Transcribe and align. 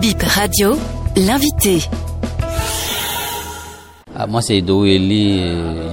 Bip 0.00 0.22
Radio, 0.22 0.78
l'invité. 1.16 1.80
Ah, 4.20 4.26
moi, 4.26 4.42
c'est 4.42 4.56
Edo 4.56 4.84
Eli, 4.84 5.40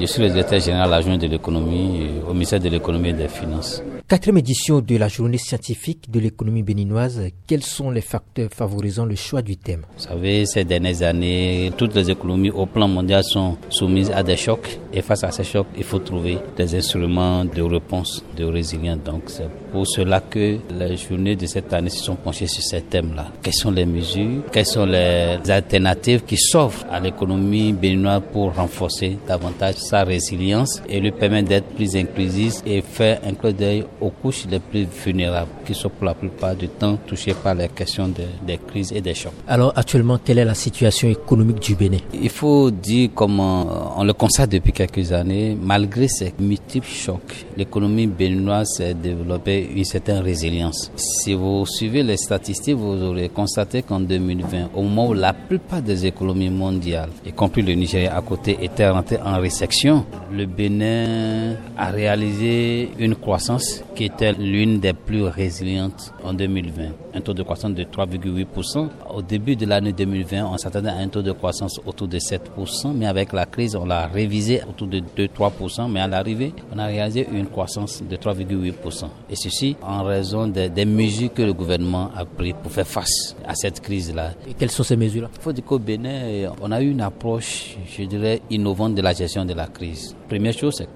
je 0.02 0.06
suis 0.08 0.20
le 0.24 0.30
directeur 0.30 0.60
général 0.60 0.92
adjoint 0.92 1.16
de 1.16 1.28
l'économie 1.28 2.08
au 2.28 2.34
ministère 2.34 2.60
de 2.60 2.70
l'économie 2.70 3.10
et 3.10 3.14
des 3.14 3.28
finances. 3.28 3.84
Quatrième 4.08 4.38
édition 4.40 4.82
de 4.82 4.98
la 4.98 5.08
journée 5.08 5.38
scientifique 5.38 6.10
de 6.10 6.20
l'économie 6.20 6.64
béninoise, 6.64 7.22
quels 7.48 7.64
sont 7.64 7.90
les 7.92 8.02
facteurs 8.02 8.50
favorisant 8.52 9.06
le 9.06 9.16
choix 9.16 9.42
du 9.44 9.58
thème? 9.58 9.82
Vous 9.98 10.04
savez, 10.04 10.46
ces 10.46 10.64
dernières 10.64 11.04
années, 11.04 11.72
toutes 11.78 11.96
les 11.96 12.10
économies 12.10 12.52
au 12.52 12.66
plan 12.66 12.88
mondial 12.88 13.24
sont 13.24 13.58
soumises 13.70 14.12
à 14.12 14.22
des 14.24 14.38
chocs 14.38 14.80
et 14.94 15.02
face 15.02 15.24
à 15.24 15.32
ces 15.32 15.44
chocs, 15.44 15.68
il 15.78 15.84
faut 15.84 16.00
trouver 16.00 16.38
des 16.56 16.76
instruments 16.76 17.46
de 17.46 17.62
réponse, 17.64 18.24
de 18.38 18.46
résilience. 18.46 19.00
Donc 19.04 19.24
c'est 19.28 19.50
pour 19.72 19.88
cela 19.88 20.20
que 20.20 20.58
les 20.72 20.98
journées 20.98 21.36
de 21.36 21.46
cette 21.48 21.74
année 21.74 21.90
se 21.90 22.04
sont 22.04 22.16
penchées 22.16 22.48
sur 22.48 22.64
ces 22.64 22.82
thèmes-là. 22.82 23.32
Quelles 23.42 23.54
sont 23.56 23.72
les 23.72 23.88
mesures? 23.88 24.44
Quelles 24.52 24.68
sont 24.68 24.86
les 24.86 25.40
alternatives 25.50 26.24
qui 26.26 26.38
s'offrent 26.38 26.86
à 26.92 27.00
l'économie 27.00 27.74
béninoise 27.74 28.15
pour 28.22 28.54
renforcer 28.56 29.18
davantage 29.28 29.76
sa 29.76 30.04
résilience 30.04 30.82
et 30.90 31.00
lui 31.00 31.12
permettre 31.12 31.50
d'être 31.50 31.68
plus 31.76 31.96
inclusif 31.96 32.62
et 32.66 32.82
faire 32.82 33.20
un 33.26 33.34
clin 33.34 33.52
d'œil 33.52 33.86
aux 34.02 34.10
couches 34.10 34.46
les 34.50 34.60
plus 34.60 34.86
vulnérables 35.06 35.52
qui 35.66 35.74
sont 35.74 35.90
pour 35.90 36.06
la 36.06 36.14
plupart 36.14 36.56
du 36.56 36.68
temps 36.68 36.98
touchées 37.08 37.34
par 37.34 37.56
les 37.56 37.68
questions 37.70 38.08
des 38.08 38.60
crises 38.68 38.92
et 38.94 39.02
des 39.02 39.14
chocs. 39.14 39.34
Alors 39.48 39.74
actuellement, 39.76 40.20
quelle 40.24 40.40
est 40.40 40.46
la 40.46 40.54
situation 40.54 41.10
économique 41.10 41.60
du 41.60 41.76
Bénin? 41.76 41.98
Il 42.14 42.30
faut 42.30 42.72
dire 42.72 43.10
comme 43.14 43.40
on 43.40 44.04
le 44.04 44.14
constate 44.14 44.52
depuis 44.52 44.72
quelques 44.72 45.12
années, 45.12 45.58
malgré 45.60 46.08
ces 46.08 46.34
multiples 46.40 46.88
chocs, 46.88 47.46
l'économie 47.58 48.08
béninoise 48.08 48.68
s'est 48.78 48.94
développée 48.94 49.70
une 49.76 49.86
certaine 49.86 50.20
résilience. 50.20 50.92
Si 50.96 51.34
vous 51.34 51.66
suivez 51.66 52.04
les 52.04 52.18
statistiques, 52.18 52.76
vous 52.76 53.02
aurez 53.04 53.30
constaté 53.30 53.82
qu'en 53.82 54.00
2020, 54.00 54.70
au 54.76 54.82
moment 54.84 55.08
où 55.10 55.14
la 55.14 55.34
plupart 55.34 55.82
des 55.82 56.06
économies 56.06 56.50
mondiales, 56.50 57.10
y 57.26 57.32
compris 57.32 57.62
le 57.62 57.74
Nigeria 57.74 58.05
à 58.08 58.22
côté, 58.22 58.58
étaient 58.62 58.90
rentrées 58.90 59.20
en 59.24 59.40
récession, 59.40 60.06
le 60.32 60.46
Bénin 60.46 61.56
a 61.78 61.92
réalisé 61.92 62.90
une 62.98 63.16
croissance 63.16 63.84
qui 63.96 64.06
était 64.06 64.34
l'une 64.34 64.80
des 64.80 64.94
plus 64.94 65.24
résilientes 65.24 66.14
en 66.24 66.34
2020. 66.34 66.84
Un 67.14 67.22
taux 67.22 67.34
de 67.34 67.44
croissance 67.44 67.74
de 67.74 67.84
3,8%. 67.84 68.90
Au 69.14 69.22
début 69.22 69.56
de 69.56 69.66
l'année 69.66 69.94
2020, 69.94 70.46
on 70.46 70.58
s'attendait 70.58 70.90
à 70.90 70.96
un 70.98 71.08
taux 71.08 71.22
de 71.22 71.32
croissance 71.32 71.80
autour 71.86 72.08
de 72.08 72.18
7%, 72.20 72.94
mais 72.94 73.06
avec 73.06 73.32
la 73.32 73.46
crise, 73.46 73.76
on 73.76 73.86
l'a 73.86 74.08
révisé 74.08 74.62
autour 74.68 74.88
de 74.88 75.00
2-3%, 75.18 75.90
mais 75.90 76.02
à 76.02 76.08
l'arrivée, 76.08 76.54
on 76.74 76.80
a 76.80 76.88
réalisé 76.88 77.28
une 77.32 77.48
croissance 77.48 78.04
de 78.04 78.16
3,8%. 78.16 79.06
Et 79.30 79.36
ceci 79.36 79.76
en 79.82 80.04
raison 80.04 80.48
des, 80.48 80.70
des 80.70 80.86
mesures 80.86 81.34
que 81.34 81.42
le 81.42 81.54
gouvernement 81.54 82.12
a 82.16 82.26
prises 82.26 82.56
pour 82.62 82.72
faire 82.72 82.88
face 82.88 83.36
à 83.48 83.56
cette 83.56 83.80
crise-là. 83.80 84.32
Et 84.48 84.54
quelles 84.54 84.72
sont 84.72 84.84
ces 84.84 84.98
mesures-là? 84.98 85.30
Il 85.36 85.42
faut 85.42 85.54
dire 85.54 85.64
qu'au 85.64 85.80
Bénin, 85.80 86.50
on 86.62 86.72
a 86.72 86.82
eu 86.82 86.90
une 86.92 87.02
approche, 87.02 87.78
je 87.98 88.04
dirais, 88.06 88.42
innovante 88.50 88.96
de 88.96 89.02
la 89.02 89.14
gestion 89.14 89.46
de 89.46 89.54
la 89.54 89.68
crise. 89.68 90.16
Première 90.28 90.54
chose, 90.54 90.76
c'est 90.78 90.88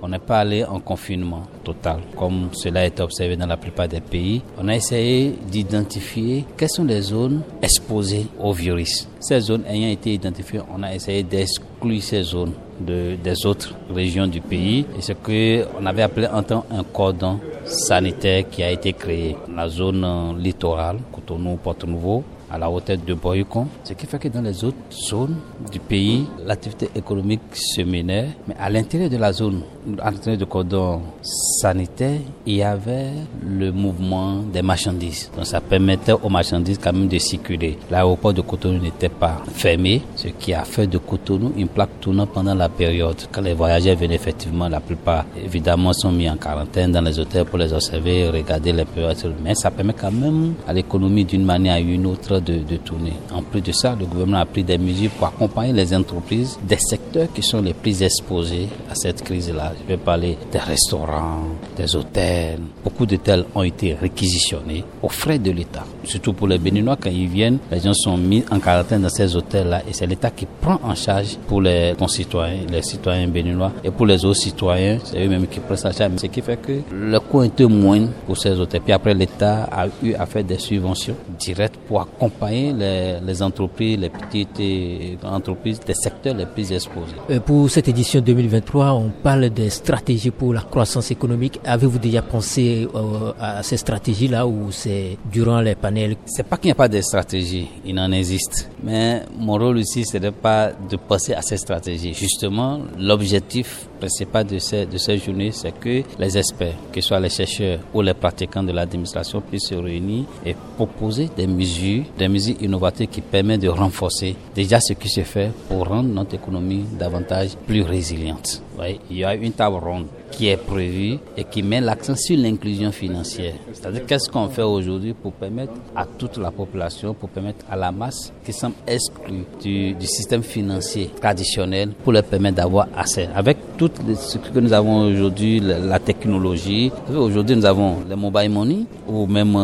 qu'on 0.00 0.08
n'est 0.08 0.18
pas 0.18 0.40
allé 0.40 0.64
en 0.64 0.80
confinement 0.80 1.42
total, 1.64 2.00
comme 2.16 2.48
cela 2.52 2.84
est 2.86 3.00
observé 3.00 3.36
dans 3.36 3.46
la 3.46 3.56
plupart 3.56 3.88
des 3.88 4.00
pays. 4.00 4.42
On 4.58 4.68
a 4.68 4.76
essayé 4.76 5.34
d'identifier 5.50 6.44
quelles 6.56 6.70
sont 6.70 6.84
les 6.84 7.02
zones 7.02 7.42
exposées 7.62 8.26
au 8.38 8.52
virus. 8.52 9.08
Ces 9.20 9.40
zones 9.40 9.64
ayant 9.68 9.90
été 9.90 10.14
identifiées, 10.14 10.60
on 10.74 10.82
a 10.82 10.94
essayé 10.94 11.22
d'exclure 11.22 12.02
ces 12.02 12.22
zones 12.22 12.52
de, 12.80 13.16
des 13.22 13.46
autres 13.46 13.74
régions 13.92 14.26
du 14.26 14.40
pays. 14.40 14.86
Et 14.96 15.02
ce 15.02 15.12
qu'on 15.12 15.86
avait 15.86 16.02
appelé 16.02 16.26
en 16.28 16.42
temps 16.42 16.64
un 16.70 16.82
cordon 16.84 17.38
sanitaire 17.64 18.48
qui 18.48 18.62
a 18.62 18.70
été 18.70 18.92
créé. 18.92 19.36
La 19.54 19.68
zone 19.68 20.36
littorale, 20.38 20.98
Cotonou, 21.12 21.56
Porto-Nouveau, 21.56 22.24
à 22.50 22.58
la 22.58 22.70
hauteur 22.70 22.96
de 23.04 23.14
Boycon, 23.14 23.66
ce 23.84 23.92
qui 23.92 24.06
fait 24.06 24.18
que 24.18 24.28
dans 24.28 24.42
les 24.42 24.64
autres 24.64 24.76
zones 24.90 25.36
du 25.70 25.78
pays, 25.78 26.26
l'activité 26.44 26.88
économique 26.94 27.40
se 27.52 27.82
menait, 27.82 28.28
mais 28.46 28.54
à 28.58 28.70
l'intérieur 28.70 29.10
de 29.10 29.16
la 29.16 29.32
zone, 29.32 29.62
à 30.00 30.10
l'intérieur 30.10 30.38
du 30.38 30.46
cordon 30.46 31.00
sanitaire, 31.22 32.18
il 32.46 32.56
y 32.56 32.62
avait 32.62 33.10
le 33.46 33.70
mouvement 33.72 34.36
des 34.52 34.62
marchandises. 34.62 35.30
Donc 35.36 35.46
ça 35.46 35.60
permettait 35.60 36.12
aux 36.12 36.28
marchandises 36.28 36.78
quand 36.82 36.92
même 36.92 37.08
de 37.08 37.18
circuler. 37.18 37.78
L'aéroport 37.90 38.32
de 38.32 38.40
Cotonou 38.40 38.80
n'était 38.80 39.08
pas 39.08 39.42
fermé, 39.52 40.02
ce 40.16 40.28
qui 40.28 40.54
a 40.54 40.64
fait 40.64 40.86
de 40.86 40.98
Cotonou 40.98 41.52
une 41.56 41.68
plaque 41.68 42.00
tournante 42.00 42.30
pendant 42.30 42.54
la 42.54 42.68
période. 42.68 43.16
Quand 43.32 43.42
les 43.42 43.54
voyageurs 43.54 43.96
venaient 43.96 44.14
effectivement, 44.14 44.68
la 44.68 44.80
plupart 44.80 45.24
évidemment 45.42 45.92
sont 45.92 46.12
mis 46.12 46.28
en 46.28 46.36
quarantaine 46.36 46.92
dans 46.92 47.00
les 47.02 47.18
hôtels 47.18 47.44
pour 47.44 47.58
les 47.58 47.72
observer, 47.72 48.28
regarder 48.28 48.72
les 48.72 48.84
périodes. 48.84 49.34
Mais 49.42 49.54
ça 49.54 49.70
permet 49.70 49.92
quand 49.92 50.12
même 50.12 50.54
à 50.66 50.72
l'économie 50.72 51.24
d'une 51.24 51.44
manière 51.44 51.80
ou 51.80 51.84
d'une 51.84 52.06
autre 52.06 52.37
de, 52.40 52.58
de, 52.58 52.76
tourner. 52.76 53.12
En 53.32 53.42
plus 53.42 53.60
de 53.60 53.72
ça, 53.72 53.96
le 53.98 54.06
gouvernement 54.06 54.38
a 54.38 54.46
pris 54.46 54.64
des 54.64 54.78
mesures 54.78 55.10
pour 55.10 55.26
accompagner 55.28 55.72
les 55.72 55.94
entreprises 55.94 56.58
des 56.62 56.78
secteurs 56.78 57.28
qui 57.32 57.42
sont 57.42 57.62
les 57.62 57.74
plus 57.74 58.02
exposés 58.02 58.68
à 58.90 58.94
cette 58.94 59.22
crise-là. 59.22 59.72
Je 59.82 59.88
vais 59.88 59.96
parler 59.98 60.36
des 60.50 60.58
restaurants, 60.58 61.44
des 61.76 61.94
hôtels. 61.96 62.60
Beaucoup 62.82 63.06
d'hôtels 63.06 63.44
ont 63.54 63.62
été 63.62 63.94
réquisitionnés 63.94 64.84
aux 65.02 65.08
frais 65.08 65.38
de 65.38 65.50
l'État. 65.50 65.84
Surtout 66.04 66.32
pour 66.32 66.48
les 66.48 66.58
Béninois, 66.58 66.96
quand 67.00 67.10
ils 67.10 67.28
viennent, 67.28 67.58
les 67.70 67.80
gens 67.80 67.94
sont 67.94 68.16
mis 68.16 68.44
en 68.50 68.58
quarantaine 68.60 69.02
dans 69.02 69.08
ces 69.08 69.34
hôtels-là 69.36 69.82
et 69.88 69.92
c'est 69.92 70.06
l'État 70.06 70.30
qui 70.30 70.46
prend 70.60 70.78
en 70.82 70.94
charge 70.94 71.36
pour 71.46 71.60
les 71.60 71.94
concitoyens, 71.98 72.60
les 72.70 72.82
citoyens 72.82 73.28
béninois 73.28 73.72
et 73.84 73.90
pour 73.90 74.06
les 74.06 74.24
autres 74.24 74.40
citoyens, 74.40 74.98
c'est 75.04 75.24
eux-mêmes 75.24 75.46
qui 75.46 75.60
prennent 75.60 75.78
en 75.84 75.92
charge. 75.92 76.12
Ce 76.18 76.26
qui 76.26 76.40
fait 76.40 76.56
que 76.56 76.80
le 76.92 77.17
coût 77.28 77.42
est 77.42 77.60
moindre 77.60 78.10
pour 78.26 78.36
ces 78.36 78.58
hôtels. 78.58 78.80
Puis 78.80 78.92
après, 78.92 79.14
l'État 79.14 79.64
a 79.64 79.86
eu 80.02 80.14
à 80.14 80.26
faire 80.26 80.44
des 80.44 80.58
subventions 80.58 81.16
directes 81.38 81.76
pour 81.86 82.00
accompagner 82.00 82.72
les, 82.72 83.20
les, 83.20 83.42
entreprises, 83.42 83.98
les 83.98 84.10
petites 84.10 85.24
entreprises 85.24 85.80
des 85.80 85.94
secteurs 85.94 86.34
les 86.34 86.46
plus 86.46 86.72
exposés. 86.72 87.14
Euh, 87.30 87.40
pour 87.40 87.70
cette 87.70 87.88
édition 87.88 88.20
2023, 88.20 88.92
on 88.92 89.10
parle 89.22 89.50
des 89.50 89.70
stratégies 89.70 90.30
pour 90.30 90.54
la 90.54 90.62
croissance 90.62 91.10
économique. 91.10 91.60
Avez-vous 91.64 91.98
déjà 91.98 92.22
pensé 92.22 92.88
euh, 92.94 93.32
à 93.40 93.62
ces 93.62 93.76
stratégies-là 93.76 94.46
ou 94.46 94.70
c'est 94.70 95.16
durant 95.30 95.60
les 95.60 95.74
panels? 95.74 96.16
C'est 96.26 96.46
pas 96.46 96.56
qu'il 96.56 96.68
n'y 96.68 96.72
a 96.72 96.76
pas 96.76 96.88
de 96.88 97.00
stratégie, 97.00 97.68
il 97.84 97.98
en 97.98 98.10
existe. 98.12 98.70
Mais 98.82 99.22
mon 99.38 99.54
rôle 99.54 99.78
ici, 99.80 100.04
ce 100.04 100.18
n'est 100.18 100.30
pas 100.30 100.70
de 100.72 100.96
passer 100.96 101.34
à 101.34 101.42
ces 101.42 101.56
stratégies. 101.56 102.14
Justement, 102.14 102.80
l'objectif 102.98 103.88
principal 103.98 104.46
de 104.46 104.58
ces, 104.58 104.86
de 104.86 104.96
ces 104.96 105.18
journées, 105.18 105.52
c'est 105.52 105.72
que 105.78 106.02
les 106.18 106.38
experts, 106.38 106.74
que 106.92 107.00
ce 107.00 107.08
soit 107.08 107.17
les 107.20 107.28
chercheurs 107.28 107.80
ou 107.92 108.02
les 108.02 108.14
pratiquants 108.14 108.62
de 108.62 108.72
l'administration, 108.72 109.40
puissent 109.40 109.68
se 109.68 109.74
réunir 109.74 110.24
et 110.44 110.54
proposer 110.76 111.28
des 111.36 111.46
mesures, 111.46 112.04
des 112.16 112.28
mesures 112.28 112.56
innovatives 112.60 113.08
qui 113.08 113.20
permettent 113.20 113.62
de 113.62 113.68
renforcer 113.68 114.36
déjà 114.54 114.80
ce 114.80 114.92
qui 114.94 115.08
se 115.08 115.22
fait 115.22 115.50
pour 115.68 115.88
rendre 115.88 116.08
notre 116.08 116.34
économie 116.34 116.84
davantage 116.98 117.50
plus 117.66 117.82
résiliente. 117.82 118.62
Il 119.10 119.16
y 119.18 119.24
a 119.24 119.34
une 119.34 119.52
table 119.52 119.76
ronde 119.76 120.06
qui 120.30 120.48
est 120.48 120.56
prévue 120.56 121.18
et 121.36 121.44
qui 121.44 121.62
met 121.62 121.80
l'accent 121.80 122.14
sur 122.14 122.36
l'inclusion 122.36 122.92
financière. 122.92 123.54
C'est-à-dire 123.72 124.06
qu'est-ce 124.06 124.28
qu'on 124.28 124.48
fait 124.48 124.62
aujourd'hui 124.62 125.14
pour 125.14 125.32
permettre 125.32 125.72
à 125.96 126.04
toute 126.06 126.36
la 126.36 126.50
population, 126.50 127.14
pour 127.14 127.28
permettre 127.28 127.64
à 127.70 127.76
la 127.76 127.90
masse 127.90 128.32
qui 128.44 128.52
semble 128.52 128.74
exclue 128.86 129.44
du, 129.60 129.94
système 130.06 130.42
financier 130.42 131.10
traditionnel, 131.20 131.90
pour 132.04 132.12
leur 132.12 132.24
permettre 132.24 132.56
d'avoir 132.56 132.88
accès? 132.96 133.28
Avec 133.34 133.56
tout 133.76 133.90
ce 134.16 134.38
que 134.38 134.58
nous 134.60 134.72
avons 134.72 135.10
aujourd'hui, 135.10 135.60
la, 135.60 135.98
technologie, 135.98 136.92
aujourd'hui 137.14 137.56
nous 137.56 137.66
avons 137.66 137.96
le 138.08 138.16
mobile 138.16 138.50
money 138.50 138.78
ou 139.08 139.26
même 139.26 139.56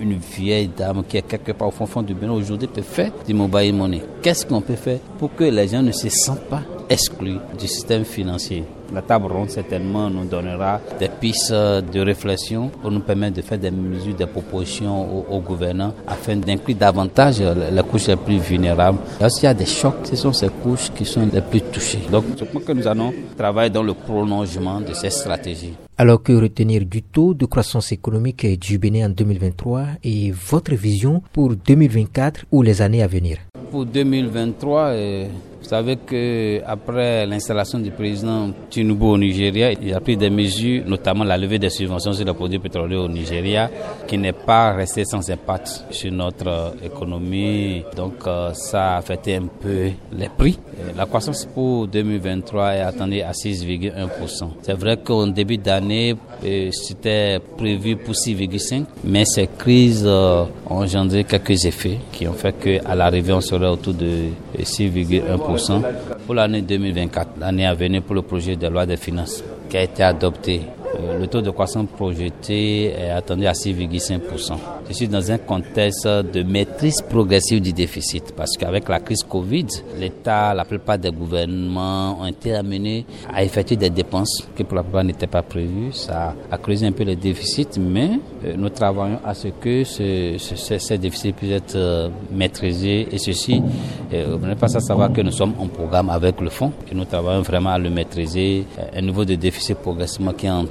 une 0.00 0.14
vieille 0.14 0.68
dame 0.76 1.02
qui 1.08 1.16
est 1.16 1.22
quelque 1.22 1.52
part 1.52 1.68
au 1.68 1.72
fond, 1.72 1.86
fond 1.86 2.02
du 2.02 2.14
Bénin 2.14 2.32
aujourd'hui 2.32 2.68
peut 2.68 2.82
faire 2.82 3.12
du 3.26 3.34
mobile 3.34 3.74
money. 3.74 4.02
Qu'est-ce 4.22 4.46
qu'on 4.46 4.60
peut 4.60 4.76
faire 4.76 4.98
pour 5.18 5.34
que 5.34 5.44
les 5.44 5.68
gens 5.68 5.82
ne 5.82 5.92
se 5.92 6.08
sentent 6.08 6.48
pas 6.48 6.62
exclus 6.90 7.38
du 7.58 7.66
système 7.68 8.04
financier. 8.04 8.64
La 8.92 9.02
table 9.02 9.30
ronde 9.32 9.50
certainement 9.50 10.10
nous 10.10 10.24
donnera 10.24 10.80
des 10.98 11.08
pistes 11.08 11.52
de 11.52 12.00
réflexion 12.00 12.68
pour 12.82 12.90
nous 12.90 12.98
permettre 13.00 13.36
de 13.36 13.42
faire 13.42 13.58
des 13.58 13.70
mesures, 13.70 14.14
des 14.14 14.26
propositions 14.26 15.00
aux, 15.18 15.36
aux 15.36 15.40
gouvernants 15.40 15.94
afin 16.08 16.34
d'inclure 16.36 16.76
davantage 16.76 17.40
les 17.40 17.82
couches 17.84 18.08
les 18.08 18.16
plus 18.16 18.38
vulnérables. 18.38 18.98
Lorsqu'il 19.20 19.44
y 19.44 19.46
a 19.46 19.54
des 19.54 19.66
chocs, 19.66 19.94
ce 20.04 20.16
sont 20.16 20.32
ces 20.32 20.48
couches 20.48 20.90
qui 20.92 21.04
sont 21.04 21.28
les 21.32 21.40
plus 21.40 21.60
touchées. 21.62 22.00
Donc 22.10 22.24
je 22.36 22.44
pense 22.44 22.64
que 22.64 22.72
nous 22.72 22.86
allons 22.88 23.12
travailler 23.38 23.70
dans 23.70 23.84
le 23.84 23.94
prolongement 23.94 24.80
de 24.80 24.92
ces 24.92 25.10
stratégies. 25.10 25.74
Alors 25.96 26.22
que 26.22 26.32
retenir 26.32 26.84
du 26.84 27.02
taux 27.02 27.34
de 27.34 27.44
croissance 27.46 27.92
économique 27.92 28.58
du 28.58 28.78
Bénin 28.78 29.06
en 29.06 29.10
2023 29.10 29.84
et 30.02 30.32
votre 30.32 30.74
vision 30.74 31.22
pour 31.32 31.54
2024 31.54 32.46
ou 32.50 32.62
les 32.62 32.82
années 32.82 33.02
à 33.02 33.06
venir? 33.06 33.36
Pour 33.70 33.86
2023, 33.86 34.80
euh, 34.88 35.26
vous 35.62 35.68
savez 35.68 35.96
que 35.96 36.62
après 36.66 37.26
l'installation 37.26 37.78
du 37.78 37.90
président 37.90 38.50
Tinubu 38.70 39.04
au 39.04 39.18
Nigeria, 39.18 39.72
il 39.72 39.92
a 39.94 40.00
pris 40.00 40.16
des 40.16 40.30
mesures, 40.30 40.84
notamment 40.86 41.22
la 41.24 41.36
levée 41.36 41.58
des 41.58 41.70
subventions 41.70 42.12
sur 42.12 42.24
les 42.24 42.32
produits 42.32 42.58
pétroliers 42.58 42.96
au 42.96 43.08
Nigeria, 43.08 43.70
qui 44.06 44.16
n'est 44.16 44.32
pas 44.32 44.72
resté 44.72 45.04
sans 45.04 45.28
impact 45.30 45.84
sur 45.90 46.10
notre 46.12 46.74
économie. 46.82 47.84
Donc 47.94 48.14
ça 48.54 48.94
a 48.94 48.96
affecté 48.98 49.36
un 49.36 49.46
peu 49.46 49.90
les 50.12 50.28
prix. 50.36 50.58
La 50.96 51.06
croissance 51.06 51.44
pour 51.44 51.86
2023 51.88 52.74
est 52.74 52.80
attendue 52.80 53.20
à 53.20 53.32
6,1%. 53.32 54.48
C'est 54.62 54.72
vrai 54.74 54.96
qu'en 54.96 55.26
début 55.26 55.58
d'année, 55.58 56.16
c'était 56.42 57.38
prévu 57.56 57.96
pour 57.96 58.14
6,5, 58.14 58.84
mais 59.04 59.24
ces 59.24 59.46
crises 59.46 60.06
ont 60.06 60.48
engendré 60.66 61.24
quelques 61.24 61.64
effets 61.64 61.98
qui 62.12 62.26
ont 62.26 62.32
fait 62.32 62.52
qu'à 62.58 62.94
l'arrivée, 62.94 63.32
on 63.32 63.40
serait 63.40 63.68
autour 63.68 63.94
de 63.94 64.28
6,1% 64.58 65.82
pour 66.26 66.34
l'année 66.34 66.62
2024, 66.62 67.30
l'année 67.38 67.66
à 67.66 67.74
venir 67.74 68.02
pour 68.02 68.14
le 68.14 68.22
projet 68.22 68.56
de 68.56 68.66
loi 68.68 68.86
des 68.86 68.96
finances 68.96 69.42
qui 69.68 69.76
a 69.76 69.82
été 69.82 70.02
adopté 70.02 70.62
euh, 70.98 71.18
le 71.18 71.26
taux 71.28 71.40
de 71.40 71.50
croissance 71.50 71.86
projeté 71.96 72.86
est 72.86 73.10
attendu 73.10 73.46
à 73.46 73.52
6,5%. 73.52 74.54
Je 74.90 74.96
suis 74.96 75.06
dans 75.08 75.30
un 75.30 75.38
contexte 75.38 76.04
de 76.04 76.42
maîtrise 76.42 77.00
progressive 77.08 77.60
du 77.60 77.72
déficit 77.72 78.34
parce 78.36 78.56
qu'avec 78.58 78.88
la 78.88 78.98
crise 78.98 79.22
Covid, 79.22 79.66
l'État, 79.96 80.52
la 80.52 80.64
plupart 80.64 80.98
des 80.98 81.12
gouvernements 81.12 82.20
ont 82.20 82.26
été 82.26 82.56
amenés 82.56 83.06
à 83.32 83.44
effectuer 83.44 83.76
des 83.76 83.90
dépenses 83.90 84.48
qui 84.56 84.64
pour 84.64 84.74
la 84.74 84.82
plupart 84.82 85.04
n'étaient 85.04 85.28
pas 85.28 85.42
prévues. 85.42 85.92
Ça 85.92 86.34
a 86.50 86.58
creusé 86.58 86.88
un 86.88 86.90
peu 86.92 87.04
le 87.04 87.14
déficit, 87.14 87.78
mais 87.78 88.18
euh, 88.44 88.54
nous 88.56 88.68
travaillons 88.70 89.20
à 89.24 89.32
ce 89.32 89.46
que 89.60 89.84
ce, 89.84 90.94
déficits 90.96 91.34
puissent 91.34 91.52
être 91.52 91.76
euh, 91.76 92.08
maîtrisés 92.32 93.06
et 93.12 93.18
ceci, 93.18 93.62
vous 94.10 94.44
n'êtes 94.44 94.58
pas 94.58 94.76
à 94.76 94.80
savoir 94.80 95.12
que 95.12 95.20
nous 95.20 95.30
sommes 95.30 95.54
en 95.60 95.68
programme 95.68 96.10
avec 96.10 96.40
le 96.40 96.50
fonds 96.50 96.72
et 96.90 96.96
nous 96.96 97.04
travaillons 97.04 97.42
vraiment 97.42 97.70
à 97.70 97.78
le 97.78 97.90
maîtriser. 97.90 98.66
Un 98.92 99.02
niveau 99.02 99.24
de 99.24 99.36
déficit 99.36 99.76
progressivement 99.78 100.32
qui 100.32 100.46
est 100.46 100.50
en 100.50 100.64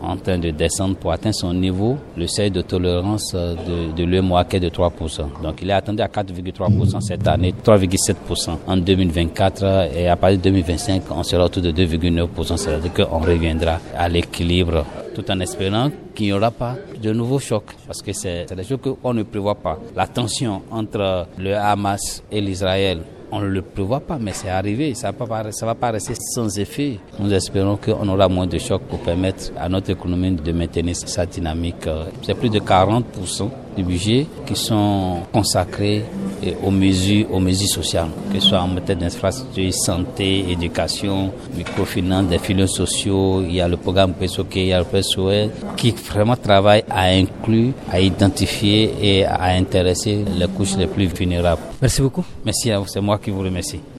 en 0.00 0.16
train 0.16 0.38
de 0.38 0.50
descendre 0.50 0.94
pour 0.94 1.10
atteindre 1.10 1.34
son 1.34 1.52
niveau, 1.52 1.96
le 2.16 2.28
seuil 2.28 2.52
de 2.52 2.60
tolérance 2.62 3.34
de, 3.54 3.92
de 3.96 4.04
l'UMOA 4.04 4.44
qui 4.44 4.56
est 4.56 4.60
de 4.60 4.68
3%. 4.68 5.42
Donc 5.42 5.60
il 5.62 5.70
est 5.70 5.72
attendu 5.72 6.02
à 6.02 6.06
4,3% 6.08 7.00
cette 7.00 7.26
année, 7.28 7.54
3,7% 7.64 8.58
en 8.66 8.76
2024 8.76 9.90
et 9.96 10.08
à 10.08 10.16
partir 10.16 10.38
de 10.38 10.42
2025, 10.44 11.02
on 11.10 11.22
sera 11.22 11.44
autour 11.44 11.62
de 11.62 11.72
2,9%, 11.72 12.56
c'est-à-dire 12.56 12.92
qu'on 12.92 13.18
reviendra 13.18 13.78
à 13.96 14.08
l'équilibre 14.08 14.84
tout 15.14 15.28
en 15.30 15.40
espérant 15.40 15.90
qu'il 16.14 16.26
n'y 16.26 16.32
aura 16.32 16.50
pas 16.50 16.76
de 17.02 17.12
nouveaux 17.12 17.40
chocs, 17.40 17.74
parce 17.86 18.02
que 18.02 18.12
c'est 18.12 18.46
des 18.54 18.64
choses 18.64 18.78
qu'on 18.80 19.14
ne 19.14 19.24
prévoit 19.24 19.56
pas. 19.56 19.78
La 19.96 20.06
tension 20.06 20.62
entre 20.70 21.26
le 21.38 21.54
Hamas 21.56 22.22
et 22.30 22.40
l'Israël 22.40 23.00
on 23.30 23.40
ne 23.40 23.46
le 23.46 23.62
prévoit 23.62 24.00
pas, 24.00 24.18
mais 24.20 24.32
c'est 24.32 24.48
arrivé. 24.48 24.94
Ça 24.94 25.12
ne 25.12 25.66
va, 25.66 25.74
pas 25.74 25.90
rester 25.90 26.14
sans 26.14 26.58
effet. 26.58 26.98
Nous 27.18 27.32
espérons 27.32 27.76
qu'on 27.76 28.08
aura 28.08 28.28
moins 28.28 28.46
de 28.46 28.58
chocs 28.58 28.82
pour 28.82 29.00
permettre 29.00 29.52
à 29.56 29.68
notre 29.68 29.90
économie 29.90 30.32
de 30.32 30.52
maintenir 30.52 30.96
sa 30.96 31.26
dynamique. 31.26 31.88
C'est 32.22 32.34
plus 32.34 32.50
de 32.50 32.60
40% 32.60 33.48
du 33.76 33.82
budget 33.84 34.26
qui 34.46 34.56
sont 34.56 35.18
consacrés 35.32 36.04
aux 36.62 36.70
mesures, 36.70 37.26
aux 37.32 37.40
mesures 37.40 37.68
sociales, 37.68 38.08
que 38.32 38.40
ce 38.40 38.48
soit 38.48 38.60
en 38.60 38.68
matière 38.68 38.96
d'infrastructure, 38.96 39.72
santé, 39.72 40.50
éducation, 40.50 41.32
microfinance, 41.56 42.26
des 42.26 42.38
filets 42.38 42.66
sociaux. 42.66 43.42
Il 43.42 43.54
y 43.54 43.60
a 43.60 43.68
le 43.68 43.76
programme 43.76 44.14
PSOK, 44.14 44.56
il 44.56 44.66
y 44.66 44.72
a 44.72 44.78
le 44.78 44.84
PSOE 44.84 45.50
qui 45.76 45.90
vraiment 45.92 46.36
travaille 46.36 46.84
à 46.90 47.04
inclure, 47.04 47.72
à 47.90 48.00
identifier 48.00 48.92
et 49.00 49.24
à 49.24 49.44
intéresser 49.44 50.24
les 50.38 50.48
couches 50.48 50.76
les 50.76 50.86
plus 50.86 51.06
vulnérables. 51.06 51.62
Merci 51.80 52.02
beaucoup. 52.02 52.24
Merci 52.44 52.70
à 52.70 52.78
vous, 52.78 52.86
c'est 52.86 53.00
moi 53.00 53.18
qui 53.18 53.30
vous 53.30 53.40
remercie. 53.40 53.80